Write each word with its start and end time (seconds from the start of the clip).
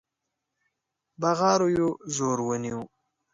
بغارو 1.21 1.67
يې 1.77 1.87
زور 2.15 2.37
ونيو. 2.47 2.81